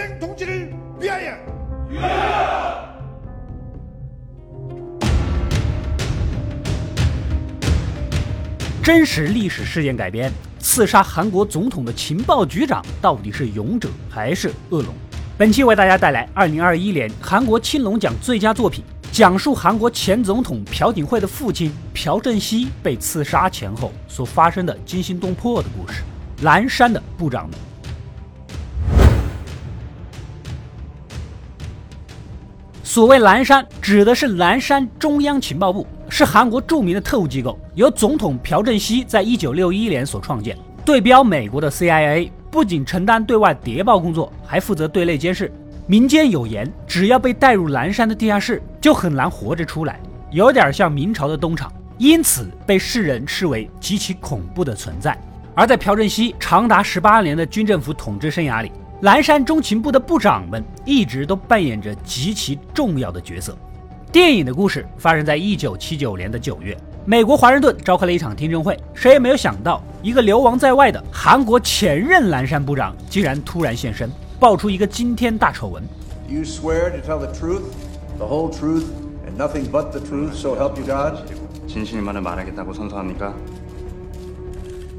[0.00, 1.34] 김정은 동지를 위하여!
[1.90, 2.86] 위하여!
[8.82, 14.94] 真实历史事件改编，刺杀韩国总统的情报局长到底是勇者还是恶龙？
[15.36, 18.82] 本期为大家带来2021年韩国青龙奖最佳作品，
[19.12, 26.02] 讲述韩国前总统朴槿惠的父亲朴正熙被刺杀前后所发生的惊心动魄的故事。
[26.42, 27.58] 蓝山的部长们。
[32.93, 45.49] 所谓蓝山，指的是蓝山中央情报部，是韩国著名的特务机构，由总统朴正熙在一九六一年所创建，对标美国的 CIA，不仅承担对外谍报工作，还负责对内监视。
[45.87, 49.97] 民间有言，只要被带入蓝山的地下室，就很难活着出来，
[50.29, 55.17] 有点像明朝的东厂，因此被世人视为极其恐怖的存在。
[55.55, 58.69] 而在朴正熙长达十八年的军政府统治生涯里，
[59.02, 63.56] 蓝山中情部的部长们一直都扮演着极其重要的角色。
[64.10, 68.78] 电影的故事发生在一九七九年的九月，美国华盛顿召开了一场听证会。
[68.94, 75.82] 谁也没有想到，一个流亡在外的韩国前任蓝山部长竟然突然现身，爆出一个惊天大丑闻。
[76.28, 77.62] You swear to tell the truth,
[78.16, 78.84] the whole truth,
[79.26, 81.18] and nothing but the truth, so help you God?
[81.66, 83.34] 진실만을 말하겠다고 선서합니까?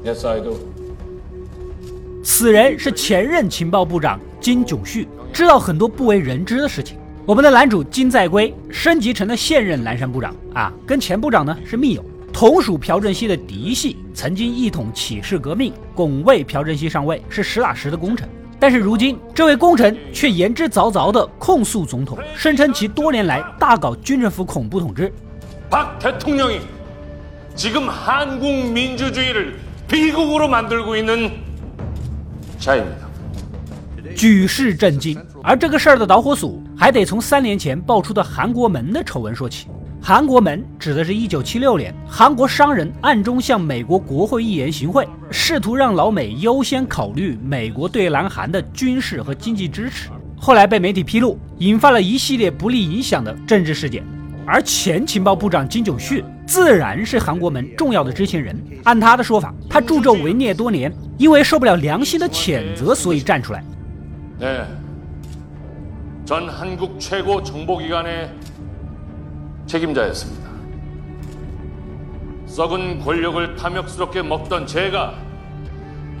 [0.04, 0.81] Yes, I do.
[2.22, 6.96] 此人是前任情报部长金炯旭，知道很多不为人知的事情。
[7.24, 18.28] 我们的男主金在圭升级成了现任蓝山部长啊，跟前部长呢是密友，同属朴正熙的嫡系，曾经一统起事革命，拱卫朴正熙上位，是实打实的功臣。
[18.58, 25.12] 但是如今，这位功臣却言之凿凿地控诉总统，声称其多年来大搞军政府恐怖统治。
[25.70, 26.60] 박 대통령이
[27.54, 29.54] 지금 한국 민주주의를
[29.86, 31.41] 비극으로 만들고 있는 자입니다.
[34.15, 35.17] 举世震惊。
[35.43, 39.67] 而这个事儿的导火索，还得从三年前爆出的韩国门的丑闻说起。
[40.01, 50.09] 韩国门指的是一九七六年，韩国商人暗中向美国国会议员行贿，试图让老美优先考虑美国对南韩的军事和经济支持。
[50.37, 54.03] 后来被媒体披露，引发了一系列不利影响的政治事件。
[54.46, 58.58] 而前情报部长金炯旭自然是韩国门重要的知情人。
[58.84, 63.62] 按他的说法，他助纣为虐多年，因为受不了良心的谴责，所以站出来。
[64.40, 64.64] 네,
[66.24, 68.30] 전 한국 최고 정보기관의
[69.66, 70.48] 책임자였습니다.
[72.46, 75.14] 썩은 권력을 탐욕스럽게 먹던 제가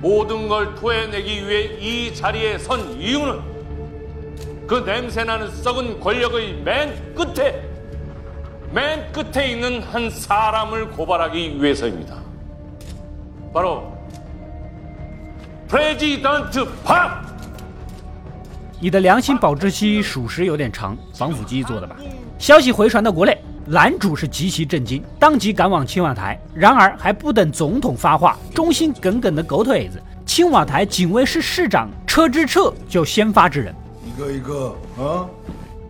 [0.02, 3.40] 모든 걸 토해내기 위해 이 자리에 선 이유는
[4.66, 7.66] 그 냄새나는 썩은 권력의 맨 끝에
[8.72, 12.16] 맨 끝에 있는 한 사람을 고발하기 위해서입니다.
[13.52, 13.92] 바로
[15.68, 17.26] 프레지던트 박
[18.80, 21.96] 你的良心保质期属实有点长，防腐剂做的吧？
[22.38, 26.38] 消息回传到国内，男主是极其震惊，当即赶往青瓦台。
[26.54, 33.74] 然而还不等总统发话，忠心耿耿的狗腿子，青瓦台警卫室室长车之彻就先发制人。
[34.06, 35.28] 이거 이거 어?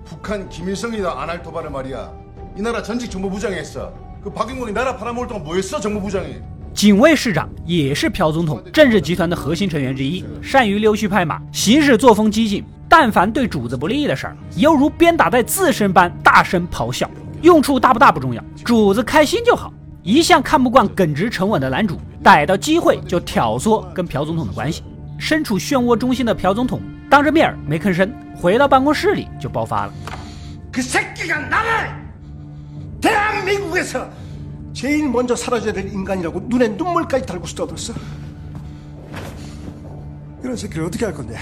[0.07, 2.11] 북한 김일성이다 안 할 도발을 말이야.
[2.57, 3.93] 이 나라 전직 정보부장이 했어.
[4.23, 6.43] 그 박영곤이 나라 팔아먹을 동안 뭐 했어 정보부장이?
[6.75, 12.65] 警卫室长也是朴总统政治集团的核心成员之一，善于溜须拍马，行事作风激进。
[12.89, 17.11] 但凡对主子不利的事儿，犹如鞭打在自身般大声咆哮。
[17.43, 19.73] 用处大不大不重要，主子开心就好。
[20.03, 24.83] 一向看不惯耿直沉稳的男主，逮到机会就挑唆跟朴总统的关系。
[25.19, 29.93] 身处漩涡中心的朴总统当着面儿没吭声，回到办公室里就爆发了。
[33.03, 34.11] 그 새끼가 나를 대한민국에서
[34.73, 37.95] 제일 먼저 사라져야 될 인간이라고 눈에 눈물까지 달고 쓰러졌어.
[40.43, 41.37] 이런 새끼를 어떻게 할 건데?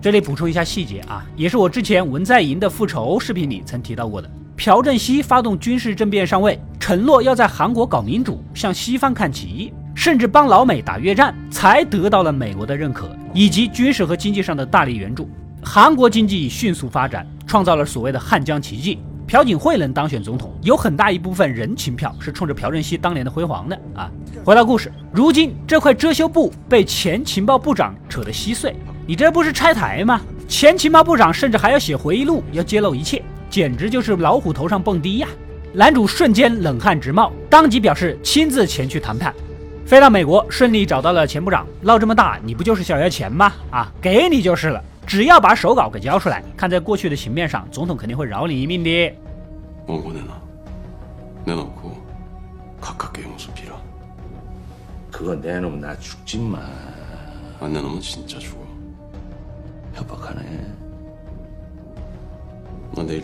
[0.00, 4.30] 这里补充一下细节啊，也是我之前文在寅的复仇视频里曾提到过的。
[4.56, 15.28] 朴正熙发动军事政变上位，承诺要在韩国搞民主，向西方看齐，甚至帮老美打越战，才得到了美国的认可以及军事和经济上的大力援助。
[15.62, 18.98] 韩国经济迅速发展，创造了所谓的汉江奇迹。
[19.29, 24.09] 朴槿惠能当选总统，有很大一部分人情票是冲着朴正熙当年的辉煌的啊。
[24.43, 28.75] 回到故事，如今这块遮羞布被前情报部长扯得稀碎。
[29.05, 30.19] 你这不是拆台吗？
[30.47, 33.21] 前情报部长甚至还要写回忆录，要揭露一切，
[33.51, 35.27] 简直就是老虎头上蹦迪呀！
[35.73, 39.31] 男主瞬间冷汗直冒，当即表示亲自前去谈判。
[39.85, 41.67] 飞到美国，顺利找到了前部长。
[41.81, 43.53] 闹这么大，你不就是想要钱吗？
[43.69, 44.83] 啊，给你就是了。
[45.09, 49.11] 只要把手稿给交出来，看在过去的情面上，总统肯定会饶你一命的。
[49.87, 50.39] 我，老，给我了。
[51.47, 51.97] 我。
[53.65, 53.75] 要，
[55.09, 55.25] 可。
[62.91, 63.19] 我得。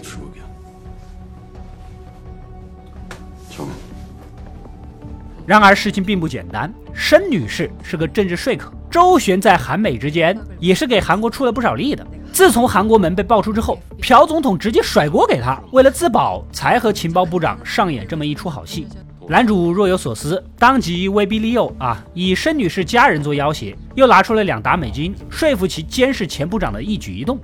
[5.45, 6.73] 然而，事情并不简单。
[6.95, 8.73] 申女士是个政治说客。
[8.95, 12.07] 周旋在韩美之间，也是给韩国出了不少力的。
[12.31, 18.87] 自从韩国门被爆出之后，朴总统直接甩锅给他，为了自保，才和情报部长上演这么一出好戏。
[19.27, 27.37] 男主若有所思，当即威逼利诱啊，以申女士家人做要挟，又拿出了两沓美金，说服其监视前部长的一举一动。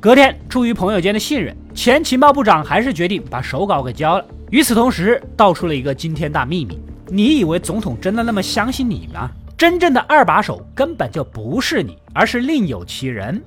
[0.00, 4.24] 隔天，出于朋友间的信任，前情报部长还是决定把手稿给交了。
[4.50, 9.30] 与此同时，道出了一个惊天大秘密：你以为总统真的那么相信你吗？
[9.60, 13.44] 真正的二把手根本就不是你而是另有其人。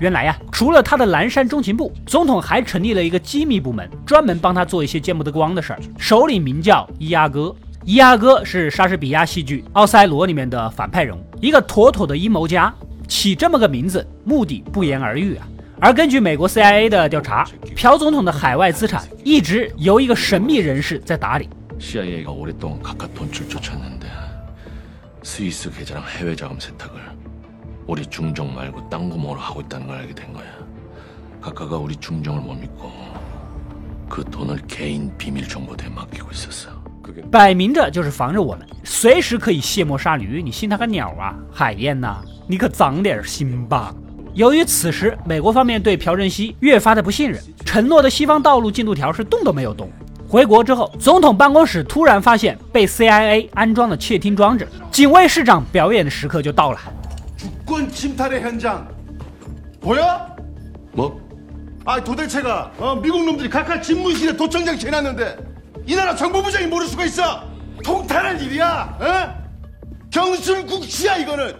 [0.00, 5.80] 原来呀除了他的蓝山中情部总统还成立了一个机密部门专门帮他做一些见不得光的事儿。
[5.98, 7.54] 首领名叫伊阿哥。
[7.83, 12.73] 伊阿哥是莎士比亚戏剧《奥赛罗》里面的反派人物，一个妥妥的阴谋家。
[13.07, 15.47] 起这么个名字，目的不言而喻啊。
[15.79, 21.47] 而根据美国 CIA 的调查，朴总统的海外资产一直由一个神秘人士在打理。
[21.79, 24.07] CIA가 오랫동안 각하 돈줄 쫓았는데
[25.23, 26.99] 스위스 계좌랑 해외 자금 세탁을
[27.85, 30.45] 우리 중정 말고 딴 구멍으로 하고 있다는 걸 알게 된 거야.
[31.39, 32.91] 각하가 우리 중정을 못 믿고
[34.09, 36.71] 그 돈을 개인 비밀 정보대에 맡기고 있었어.
[37.30, 41.34] 摆明着就是防着我们，随时可以卸磨杀驴，你信他个鸟啊！
[41.52, 43.94] 海燕呐，你可长点心吧！
[44.34, 49.90] 由于此时美国方面对朴正熙越发的不信任，承诺的西方道路进度条是动都没有动。
[50.26, 56.80] 回国之后，总统办公室突然发现被 CIA 安装了窃听装置，警卫市长表演的时刻就到了。
[65.81, 65.81] 주권 침탈의 현장 보여?
[65.81, 65.81] 뭐?
[65.81, 67.43] 아 도대체가 어, 미국 놈들이 각각 집무실에 도청장 재놨는데 이 나라 정보부장이 모를 수가 있어
[67.83, 69.47] 통탄할 일이야 어?
[70.11, 71.55] 경술국시야 이거는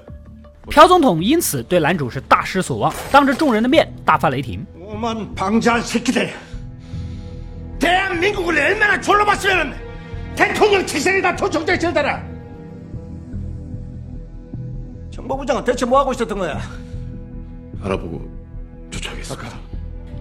[0.69, 4.65] 朴总统因此对男主是大失所望，当着众人的面大发雷霆。
[4.77, 6.33] 오만 방자한 새끼들
[7.79, 9.73] 대한민국을 얼마나 졸로 봤으면
[10.35, 12.21] 대통령 치세에다 도청장 재달아
[15.11, 16.59] 정보부장은 대체 뭐 하고 있었던 거야?
[17.83, 18.21] 알아보고
[18.91, 19.47] 조치하겠습니다.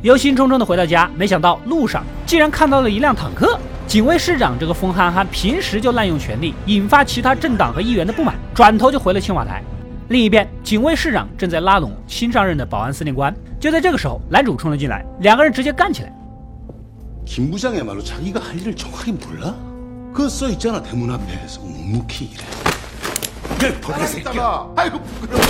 [0.04, 3.58] 忧心忡忡的回到家，没想到路上竟然看到了一辆坦克。
[3.86, 9.62] 警卫市长这个疯憨憨，平时就滥用权力，引发其他政党和议员的不满，转头就回了青瓦台。
[10.08, 13.34] 另一边，警卫市长正在拉拢新上任的保安司令官。
[13.58, 16.12] 就在这个时候，男主冲了进来，两个人直接干起来。
[17.24, 19.54] 김 부장이야말로 자기가 할 일을 정확하게 몰라?
[20.12, 22.44] 그거 써있잖아 대문 앞에서 묵묵히 일해
[23.58, 25.42] 그 버려 새끼야 아이고 부끄러워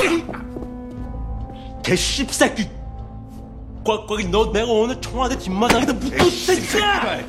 [1.85, 2.69] 개씹새끼
[3.85, 7.21] 꽉꽉이 너 내가 오늘 청와대 뒷마당에다 묶고 새끼야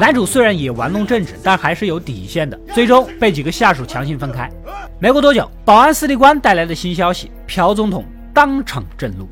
[0.00, 4.50] 男主虽然也玩弄政治但还是有底线的最终被几个下属强行分开
[4.98, 9.28] 没过多久保安司令官带来的新消息朴总统当场震怒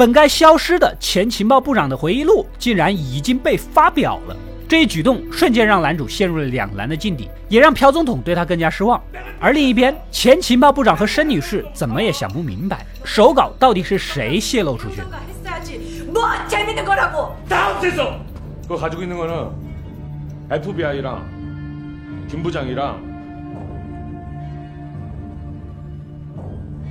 [0.00, 4.36] 本该消失的前情报部长的回忆录竟然已经被发表了。
[4.68, 9.00] 这一举动瞬间让男主陷入了两难的境地，也让朴总统对他更加失望。
[9.38, 15.06] 而另一边，前情报部长和申女士怎么也想不明白，手稿到底是谁泄露出去的。
[15.46, 16.10] 했어야지.
[16.12, 17.36] 뭐 재밌는 거라고.
[17.48, 18.18] 다음 됐어.
[18.62, 19.50] 그거 가지고 있는 거는
[20.50, 23.00] FBI랑 김 부장이랑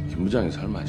[0.10, 0.80] 김 부장이 설마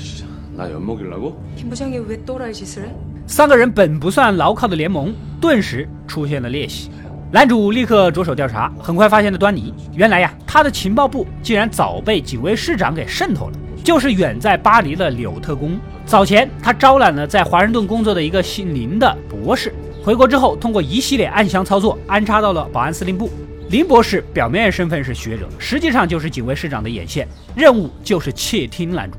[3.25, 6.89] 三个人本不算牢靠的联盟顿时出现了裂隙
[7.31, 13.53] 男主立刻着手调查很快发现了端倪原来呀他的情报部竟然早被警卫室长给渗透了。
[13.83, 23.29] 就是远在巴黎的柳特工早前他招揽了在华盛顿工作的一个姓林的博士回国之后通过一系列暗箱操作安插到了保安司令部。
[23.69, 27.25] 林博士表面身份是学者实际上就是警卫室长的眼线
[27.55, 29.17] 任务就是窃听男主。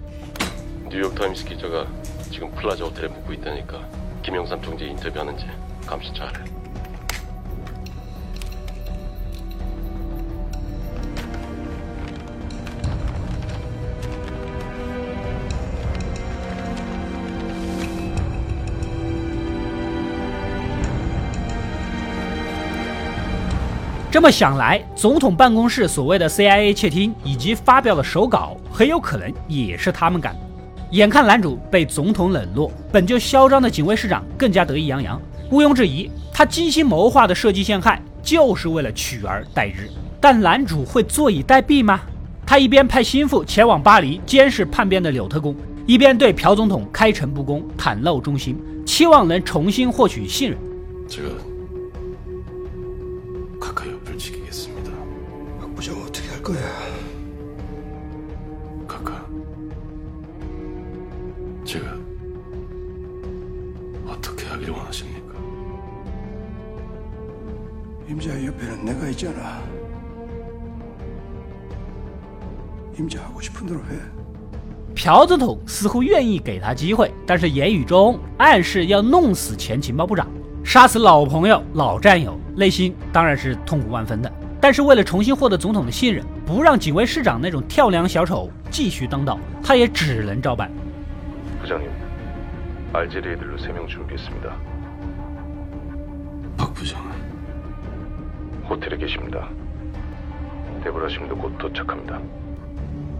[0.91, 1.85] 뉴욕타임스 기자가
[2.31, 3.79] 지금 플라자 호텔에 묵고 있다니까
[4.23, 5.45] 김영삼 총재 인터뷰하는지
[5.85, 6.33] 감시 잘해.
[24.09, 30.39] 这么想来，总统办公室所谓的 CIA 窃听以及发表的手稿，很有可能也是他们干的。
[30.91, 35.21] 眼看男主被总统冷落，本就嚣张的警卫市长更加得意洋洋。
[35.51, 39.89] 毋庸置疑，他精心谋划的设计陷害，就是为了取而代之。
[40.19, 42.01] 但男主会坐以待毙吗？
[42.45, 50.57] 他一边派心腹前往巴黎监视叛变的柳特公，一边对朴总统开诚布公、袒露忠心，期望能重新获取信任。
[51.07, 51.29] 제가
[53.59, 54.91] 카카 옆을 지키겠습니다.
[55.59, 56.59] 박 부장 어떻게 할 거야?
[61.71, 61.85] 제가
[64.05, 65.33] 어떻게 하길 원하십니까?
[68.07, 69.61] 임자 옆에는 내가 있잖아.
[72.97, 73.99] 임자 하고 싶은 대로 해.
[74.95, 80.27] 朴总统似乎愿意给他机会，但是言语中暗示要弄死前情报部长，
[80.63, 84.31] 杀死老朋友、老战友，内心当然是痛苦万分的。
[84.59, 90.71] 但是为了重新获得总统的信任，不让警卫市长那种跳梁小丑继续当道，他也只能照办。
[91.61, 91.89] 부장님,
[92.93, 94.55] 알제리애들로 3명 준비했습니다.
[96.57, 97.11] 박 부장은
[98.69, 99.47] 호텔에 계십니다.
[100.83, 102.19] 데보라 심도 곧 도착합니다.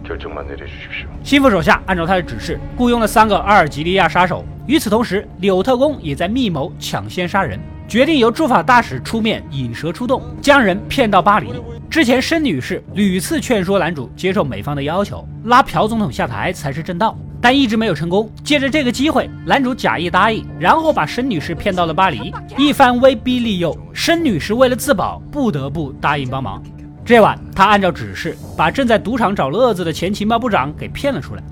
[0.04, 1.08] 결정만 내려주십시오.
[1.22, 4.44] 心腹手下按照他的指示雇佣了三个阿尔及利亚杀手。
[4.66, 7.58] 与此同时，柳特公也在密谋抢先杀人，
[7.88, 11.52] 决定由驻法大使出面引蛇出洞，将人骗到巴黎。
[11.90, 18.31] 之前申女士屡次劝说男主接受美方的要求，拉朴总统下台才是正道， 但一直没有成功。
[18.41, 26.63] 借着这个机会，男主假意答应，然后把申女士骗到了巴黎，一番威逼利诱，申女士为了自保，不得不答应帮忙。
[27.03, 31.43] 这晚，他按照指示把正在赌场找乐子的前情报部长给骗了出来。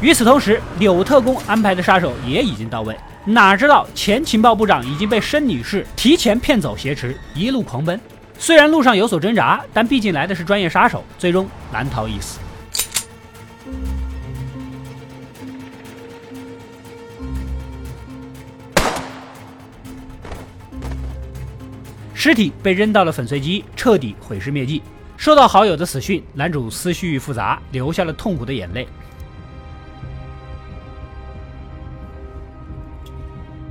[0.00, 2.96] 与此同时，柳特工安排的杀手也已经到位。
[3.24, 7.98] 哪知道前情报部长已经被申女士提前骗走挟持，一路狂奔。
[8.38, 12.38] 虽然路上有所挣扎，但毕竟来的是专业杀手，最终难逃一死。
[22.14, 24.82] 尸体被扔到了粉碎机，彻底毁尸灭迹。
[25.17, 28.87] 收到好友的死讯，男主思绪复杂，流下了痛苦的眼泪。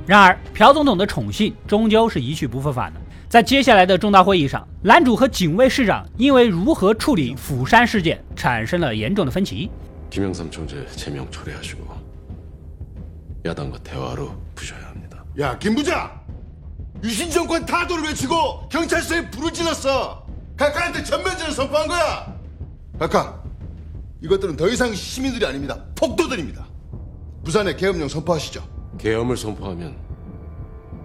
[0.07, 2.99] 然而，朴总统的宠信终究是一去不复返的。
[3.29, 9.69] 在接下来的重大会议上，男主和警卫市长因为如何处理釜山事件产生了严重的分歧。
[10.09, 11.85] 김영삼 총재 제명 철회하시고
[13.45, 15.23] 야당과 대화로 푸셔야 합니다.
[15.39, 16.11] 야, 김 부장!
[17.03, 20.24] 유신 정권 타도를 외치고 경찰서에 불을 질렀어.
[20.57, 22.35] 각하한테 전면전을 선포한 거야.
[22.99, 23.41] 각하,
[24.21, 25.77] 이것들은 더 이상 시민들이 아닙니다.
[25.95, 26.67] 폭도들입니다.
[27.43, 28.63] 부산에 계엄령 선포하시죠.
[28.97, 29.95] 계엄을 선포하면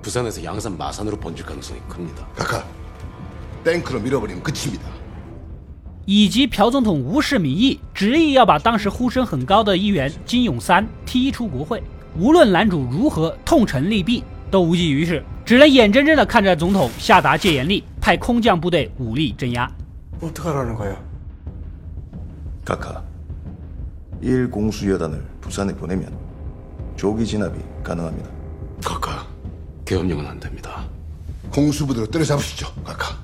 [0.02, 2.26] 부산에서 양산 마산으로 번질 가능성이 큽니다.
[2.36, 2.64] 각하,
[3.64, 4.84] 탱크로 밀어버리면 끝입니다.
[6.08, 11.82] 以及朴总统无视民意，执意要把当时呼声很高的议员金永三踢出国会。
[12.16, 19.68] 无论男主如何痛陈利弊，都无济于事，只能眼睁睁地看着总统下达戒严令， 派空降部队武力镇压。
[20.20, 20.96] 어떡하라는 거야?
[22.64, 23.02] 각하,
[24.20, 26.12] 1 공수여단을 부산에 보내면
[26.96, 28.28] 조기 진압이 가능합니다.
[28.82, 29.26] 각하,
[29.84, 30.84] 계엄령은 안 됩니다.
[31.52, 33.14] 공수부대로 때려잡으시죠, 각하.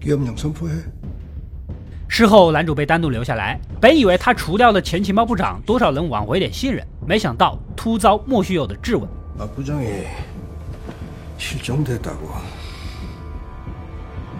[0.00, 0.72] 계엄령 선포해.
[2.08, 9.08] 事后，男主被单独留下来，本以为他除掉了前情报部长，多少能挽回点信任，没想到突遭莫须有的质问。
[9.38, 10.06] 박 부장이
[11.38, 12.28] 실종됐다고.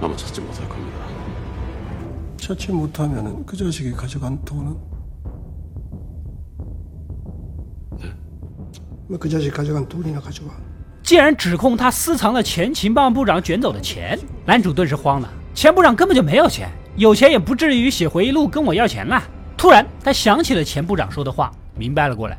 [0.00, 0.98] 아마 찾지 못할 겁니다.
[2.36, 4.76] 찾지 못하면 그 자식이 가져간 돈은?
[9.08, 10.54] 왜 그 자식 가져간 돈이나 가져가?
[11.02, 15.28] 既然指控他私藏了前情报部长卷走的钱，男主顿时慌了。
[15.52, 19.24] 前部长根本就没有钱，有钱也不至于写回忆录跟我要钱啦。
[19.56, 22.38] 突然，他想起了前部长说的话，明白了过来，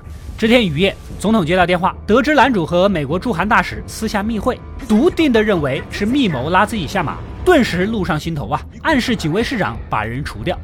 [0.41, 10.59] 这天雨夜，总统接到电话，得知男主和美国驻韩大使私下密会，笃定的认为是密谋拉自己下马，顿时怒上心头啊，暗示警卫市长把人除掉。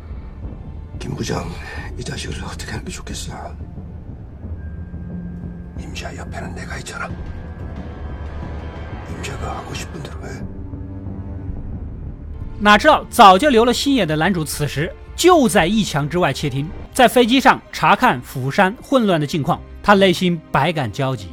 [12.60, 16.68] 哪知道早就留了心眼的男主此时就在一墙之外窃听。
[16.98, 21.28] 在飞机上查看釜山混乱的近况，他内心百感交集。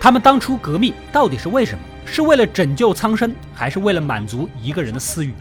[0.00, 1.84] 他们当初革命到底是为什么？
[2.06, 5.34] 是为了拯救苍生，还是为了满足一个人的私欲？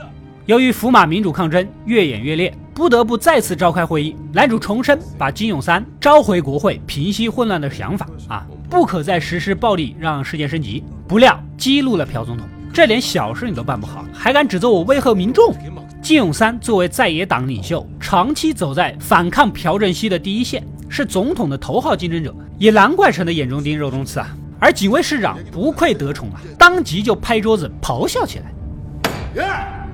[0.45, 4.13] 由于福马民主抗争越演越烈，不得不再次召开会议。
[4.33, 10.83] 男主重申把金永三召回国会、平息混乱的想法啊，不可再实施暴力，让事件升级。
[11.08, 15.54] 不料激怒了朴总统，这点小事你都办不好，还敢指责我威吓民众？
[16.02, 24.36] 金永三作为在野党领袖，长期走在反抗朴正熙的第一线，是总统的头号竞争者，也难怪成了眼中钉、肉中刺啊。
[24.58, 29.42] 而警卫市长不愧得宠啊，当即就拍桌子咆哮起来。
[29.42, 29.86] 야!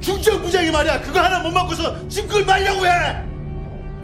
[0.00, 3.16] 중정부장이 말이야 그거 하나 못 맞고서 지금 그걸 말려고 해!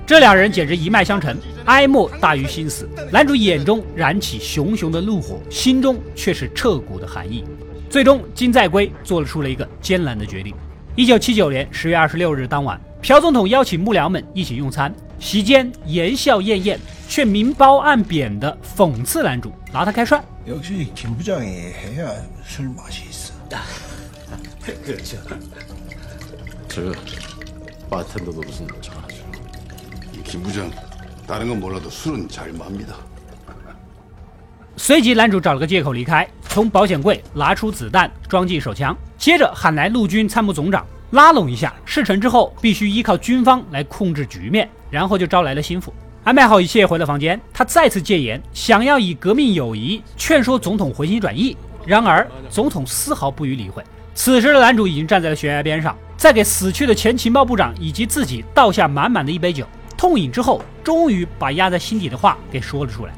[0.06, 2.88] 这两人简直一脉相承，哀莫大于心死。
[3.10, 7.44] 男主眼中燃起熊熊的怒火，心中却是彻骨的寒意。
[7.88, 10.54] 最终，金在圭做了出了一个艰难的决定。
[10.96, 20.22] 一九七九年十月二十六日当晚，朴总统邀请幕僚们一起用餐，席间言笑晏晏，却明褒暗贬的讽刺男主，拿他开涮。
[20.46, 22.12] 역시 김 부장이 해야
[22.44, 23.32] 술 맛이 있어.
[26.68, 26.92] 저
[27.88, 29.05] 바텐더 노릇은 잘하죠.
[30.26, 30.70] 김 부장
[31.26, 32.94] 다른 건 몰라도 술은 잘 맙니다
[34.76, 41.72] 随即，男主找了个借口离开，从保险柜拿出子弹装进手枪，接着喊来陆军参谋总长，拉拢一下。
[41.84, 45.92] 事成之后，必须依靠军方来控制局面，然后就招来了心腹。
[46.24, 51.56] 安排好一切，回了房间，他再次戒严，想要以革命友谊劝说总统回心转意。
[51.84, 53.84] 然而，总统丝毫不予理会。
[54.14, 59.66] 此时的男主已经站在了悬崖边上，在给死去的前情报部长以及自己倒下满满的一杯酒，
[59.97, 63.13] 痛饮之后，终于把压在心底的话给说了出来。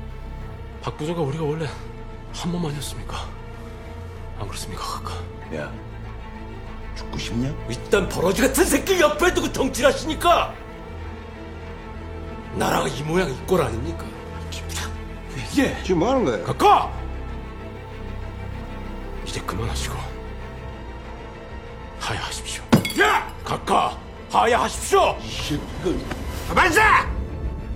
[26.49, 26.79] 他办事！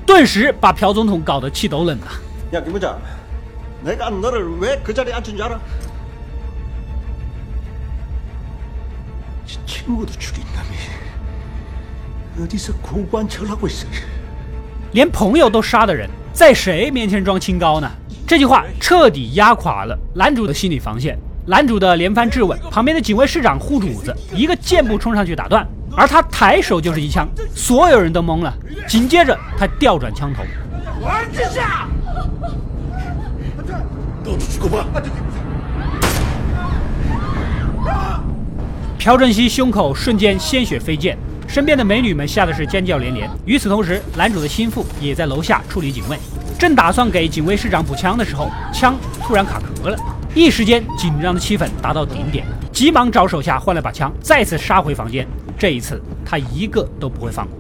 [0.04, 2.08] 顿时把朴总统搞得气都冷了。
[2.52, 2.96] 야기무 장,
[3.86, 5.60] 내가너를왜그자리앉힌줄알 아?
[9.68, 10.74] 친구도죽인다 미.
[12.42, 13.88] 어디서고관철하고있 어?
[14.94, 17.88] 连朋友都杀的人，在谁面前装清高呢？
[18.26, 21.16] 这句话彻底压垮了男主的心理防线。
[21.46, 25.68] 男主的连番质问，旁边的警卫市长护主子，一个箭步冲上去打断。
[25.96, 28.54] 而他抬手就是一枪，所有人都懵了。
[28.88, 30.44] 紧接着他调转枪头。
[38.98, 43.30] 朴正熙胸口瞬间鲜血飞溅，身边的美女们吓得是尖叫连连。
[43.46, 46.18] 与此同时，男主的心腹也在楼下处理警卫，
[46.58, 49.98] 正打算给警卫室长补枪的时候，枪突然卡壳了，
[50.34, 55.28] 一时间紧张的气氛达到顶点，急忙找手下换了把枪，再次杀回房间。
[55.64, 57.58] 这一次，他一个都不会放过。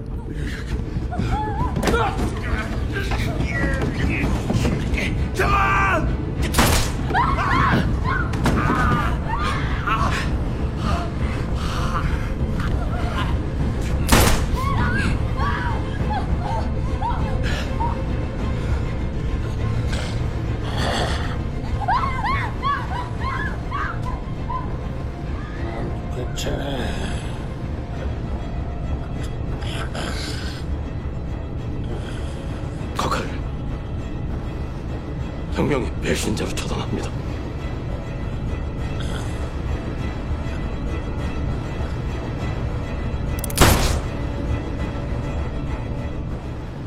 [35.63, 37.09] 혁명의 배신자로 처단합니다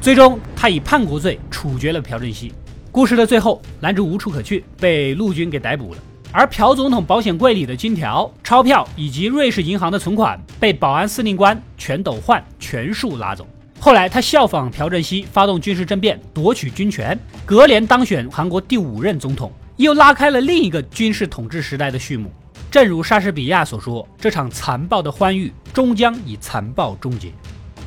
[0.01, 2.51] 最终，他以叛国罪处决了朴正熙。
[2.91, 5.99] 故事的最后，男主无处可去，被陆军给逮捕了。
[6.31, 13.45] 而朴总统保险柜里的金条、钞票以及瑞士银行的存款，被保安司令官全斗焕全数拿走。
[13.78, 22.32] 后来，他效仿朴正熙发动军事政变，夺取军权，隔年当选韩国第五任总统，又拉开了另一个军事统治时代的序幕。
[22.70, 27.30] 正如莎士比亚所说，这场残暴的欢愉终将以残暴终结。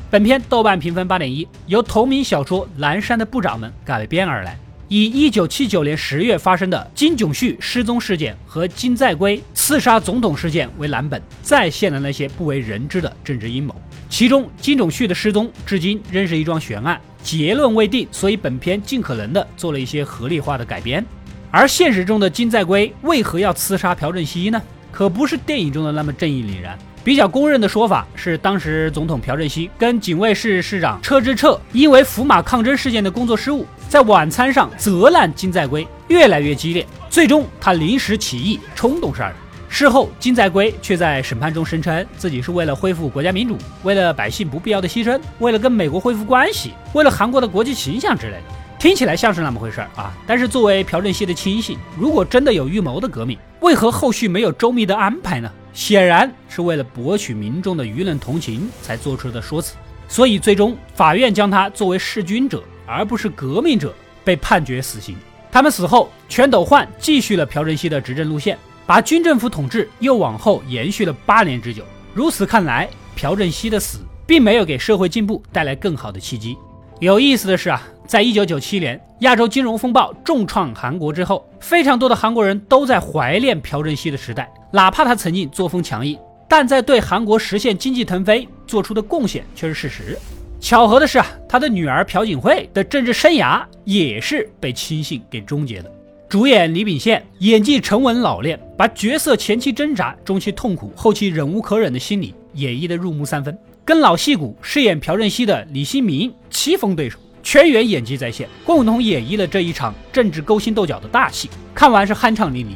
[0.09, 4.57] 本片豆瓣评分八点一，由同名小说《蓝山的部长们》改编而来，
[4.91, 13.75] 以一九七九年十月发生的金炯旭失踪事件和金在圭刺杀总统事件为蓝本，再现了那些不为人知的政治阴谋。
[14.09, 21.05] 其中，金炯旭的失踪至今仍是一桩悬案，结论未定，所以本片尽可能的做了一些合理化的改编。
[21.51, 24.59] 而现实中的金在圭为何要刺杀朴正熙呢？
[24.91, 26.75] 可不是电影中的那么正义凛然。
[27.03, 39.35] 比较公认的说法是，当时总统朴正熙跟警卫室室长车之澈因为福马抗争事件的工作失误，在晚餐上责难金在圭，越来越激烈，最终他临时起意，冲动杀人。
[39.71, 48.43] 事后，金在圭却在审判中声称自己是为了恢复国家民主，为了百姓不必要的牺牲，为了跟美国恢复关系，为了韩国的国际形象之类的，
[48.79, 50.11] 听起来像是那么回事儿啊。
[50.25, 55.51] 但是作为朴正熙的亲信，如果真的有预谋的革命，为何后续没有周密的安排呢？
[55.73, 59.75] 显然是为了博取民众的舆论同情才做出的说辞。
[60.07, 65.15] 所以最终法院将他作为弑君者而不是革命者被判决死刑。
[65.51, 68.57] 他们死后，全斗焕继续了朴正熙的执政路线。
[68.85, 71.83] 把军政府统治又往后延续了八年之久。
[72.11, 76.57] 如此看来，朴正熙的死并没有给社会进步带来更好的契机。
[76.99, 86.17] 有意思的是啊，在一九九七年亚洲金融风暴重创韩国之后，非常多的韩国人都在怀念朴正熙的时代，哪怕他曾经作风强硬，
[86.47, 90.17] 但在对韩国实现经济腾飞做出的贡献却是事实。
[90.59, 95.91] 巧合的是啊，他的女儿朴槿惠的政治生涯也是被亲信给终结的。
[96.27, 103.55] 主演李秉宪演技沉稳老练，把角色前期挣扎、中期痛苦、后期忍无可忍的心理演绎得入木三分。
[103.85, 107.19] 跟老戏骨饰演朴正熙的李新民棋逢对手，
[107.51, 111.49] 全员演技在线，共同演绎了这一场政治勾心斗角的大戏。
[111.73, 112.73] 看完是酣畅淋漓。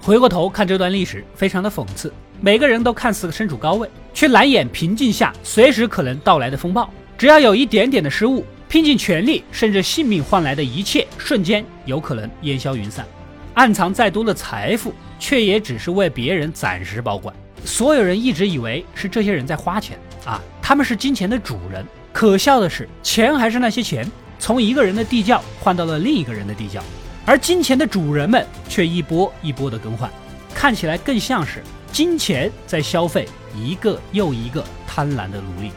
[0.00, 6.88] 回过头看这段历史，非常的讽刺，每个人都看似身处高位，却难掩平静下随时可能到来的风暴。
[7.18, 8.42] 只要有一点点的失误。
[8.70, 13.04] 拼尽全力，甚至性命换来的一切，瞬间有可能烟消云散。
[13.52, 17.36] 暗藏再多的财富，却也只是为别人暂时保管。
[17.66, 21.86] 所有人一直以为是这些人在花钱啊，他们是金钱的主人。
[22.16, 26.82] 可笑的是，钱还是那些钱，从一个人的地窖换到了另一个人的地窖，
[27.26, 30.10] 而金钱的主人们却一波一波的更换，
[30.54, 35.70] 看起来更像是金钱在消费一个又一个贪婪的奴隶。